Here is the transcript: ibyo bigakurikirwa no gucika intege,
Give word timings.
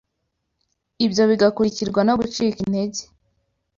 ibyo 1.05 1.23
bigakurikirwa 1.29 2.01
no 2.07 2.13
gucika 2.19 2.57
intege, 2.65 3.01